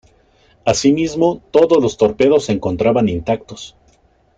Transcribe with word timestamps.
Asimismo, 0.65 1.43
todos 1.51 1.77
los 1.79 1.95
torpedos 1.95 2.45
se 2.45 2.53
encontraban 2.53 3.07
intactos. 3.07 3.77